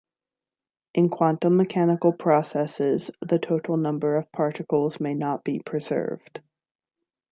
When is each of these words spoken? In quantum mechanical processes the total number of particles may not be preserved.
In 0.95 1.09
quantum 1.09 1.57
mechanical 1.57 2.11
processes 2.11 3.11
the 3.21 3.37
total 3.37 3.77
number 3.77 4.15
of 4.15 4.31
particles 4.31 4.99
may 4.99 5.13
not 5.13 5.43
be 5.43 5.59
preserved. 5.59 6.39